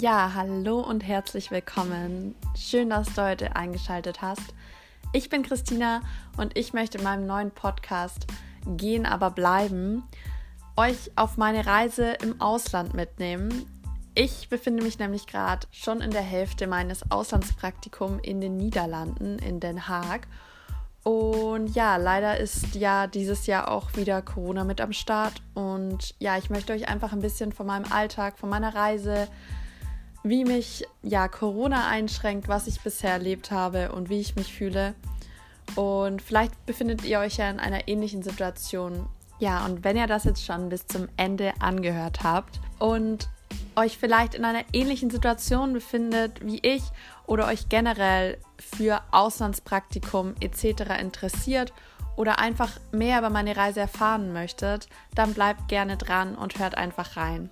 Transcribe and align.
Ja, 0.00 0.32
hallo 0.34 0.80
und 0.80 1.06
herzlich 1.06 1.50
willkommen. 1.50 2.34
Schön, 2.56 2.88
dass 2.88 3.12
du 3.12 3.22
heute 3.22 3.54
eingeschaltet 3.54 4.22
hast. 4.22 4.54
Ich 5.12 5.28
bin 5.28 5.42
Christina 5.42 6.00
und 6.38 6.56
ich 6.56 6.72
möchte 6.72 6.96
in 6.96 7.04
meinem 7.04 7.26
neuen 7.26 7.50
Podcast 7.50 8.26
Gehen 8.64 9.04
aber 9.04 9.30
bleiben 9.30 10.02
euch 10.74 11.10
auf 11.16 11.36
meine 11.36 11.66
Reise 11.66 12.12
im 12.22 12.40
Ausland 12.40 12.94
mitnehmen. 12.94 13.66
Ich 14.14 14.48
befinde 14.48 14.82
mich 14.82 14.98
nämlich 14.98 15.26
gerade 15.26 15.66
schon 15.70 16.00
in 16.00 16.12
der 16.12 16.22
Hälfte 16.22 16.66
meines 16.66 17.10
Auslandspraktikums 17.10 18.22
in 18.22 18.40
den 18.40 18.56
Niederlanden, 18.56 19.38
in 19.38 19.60
Den 19.60 19.86
Haag. 19.86 20.26
Und 21.02 21.74
ja, 21.74 21.98
leider 21.98 22.38
ist 22.38 22.74
ja 22.74 23.06
dieses 23.06 23.46
Jahr 23.46 23.70
auch 23.70 23.94
wieder 23.96 24.22
Corona 24.22 24.64
mit 24.64 24.80
am 24.80 24.94
Start. 24.94 25.42
Und 25.52 26.14
ja, 26.20 26.38
ich 26.38 26.48
möchte 26.48 26.72
euch 26.72 26.88
einfach 26.88 27.12
ein 27.12 27.20
bisschen 27.20 27.52
von 27.52 27.66
meinem 27.66 27.92
Alltag, 27.92 28.38
von 28.38 28.48
meiner 28.48 28.74
Reise, 28.74 29.28
wie 30.22 30.44
mich 30.44 30.84
ja 31.02 31.28
Corona 31.28 31.88
einschränkt, 31.88 32.48
was 32.48 32.66
ich 32.66 32.80
bisher 32.80 33.12
erlebt 33.12 33.50
habe 33.50 33.92
und 33.92 34.10
wie 34.10 34.20
ich 34.20 34.36
mich 34.36 34.52
fühle. 34.52 34.94
Und 35.76 36.20
vielleicht 36.20 36.66
befindet 36.66 37.04
ihr 37.04 37.20
euch 37.20 37.36
ja 37.36 37.48
in 37.48 37.60
einer 37.60 37.88
ähnlichen 37.88 38.22
Situation. 38.22 39.06
Ja, 39.38 39.64
und 39.64 39.84
wenn 39.84 39.96
ihr 39.96 40.06
das 40.06 40.24
jetzt 40.24 40.44
schon 40.44 40.68
bis 40.68 40.86
zum 40.86 41.08
Ende 41.16 41.52
angehört 41.60 42.22
habt 42.22 42.60
und 42.78 43.28
euch 43.76 43.96
vielleicht 43.96 44.34
in 44.34 44.44
einer 44.44 44.64
ähnlichen 44.72 45.10
Situation 45.10 45.72
befindet 45.72 46.44
wie 46.44 46.58
ich 46.58 46.82
oder 47.26 47.46
euch 47.46 47.68
generell 47.68 48.38
für 48.58 49.00
Auslandspraktikum 49.12 50.34
etc. 50.40 51.00
interessiert 51.00 51.72
oder 52.16 52.38
einfach 52.38 52.78
mehr 52.92 53.18
über 53.18 53.30
meine 53.30 53.56
Reise 53.56 53.80
erfahren 53.80 54.32
möchtet, 54.32 54.88
dann 55.14 55.32
bleibt 55.32 55.68
gerne 55.68 55.96
dran 55.96 56.34
und 56.34 56.58
hört 56.58 56.76
einfach 56.76 57.16
rein. 57.16 57.50